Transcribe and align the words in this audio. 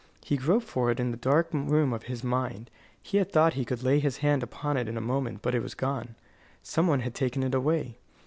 He 0.25 0.35
groped 0.35 0.65
for 0.65 0.89
it 0.89 0.99
in 0.99 1.11
the 1.11 1.15
dark 1.17 1.49
room 1.53 1.93
of 1.93 2.01
his 2.05 2.23
mind. 2.23 2.71
He 3.03 3.19
had 3.19 3.31
thought 3.31 3.53
he 3.53 3.63
could 3.65 3.83
lay 3.83 3.99
his 3.99 4.17
hand 4.17 4.41
upon 4.41 4.75
it 4.75 4.87
in 4.87 4.97
a 4.97 4.99
moment, 4.99 5.43
but 5.43 5.53
it 5.53 5.61
was 5.61 5.75
gone. 5.75 6.15
Some 6.63 6.87
one 6.87 7.01
had 7.01 7.13
taken 7.13 7.43
it 7.43 7.53
away. 7.53 7.99